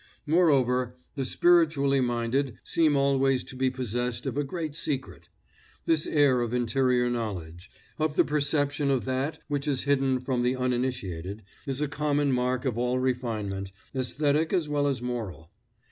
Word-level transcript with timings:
Moreover, 0.25 0.95
the 1.13 1.25
spiritually 1.25 2.01
minded 2.01 2.57
seem 2.63 2.95
always 2.95 3.43
to 3.43 3.55
be 3.55 3.69
possessed 3.69 4.25
of 4.25 4.35
a 4.35 4.43
great 4.43 4.73
secret. 4.73 5.29
This 5.85 6.07
air 6.07 6.41
of 6.41 6.55
interior 6.55 7.07
knowledge, 7.07 7.69
of 7.99 8.15
the 8.15 8.25
perception 8.25 8.89
of 8.89 9.05
that 9.05 9.37
which 9.47 9.67
is 9.67 9.83
hidden 9.83 10.19
from 10.19 10.41
the 10.41 10.55
uninitiated, 10.55 11.43
is 11.67 11.81
a 11.81 11.87
common 11.87 12.31
mark 12.31 12.65
of 12.65 12.79
all 12.79 12.97
refinement, 12.97 13.71
aesthetic 13.95 14.51
as 14.51 14.67
well 14.67 14.87
as 14.87 15.03
moral. 15.03 15.51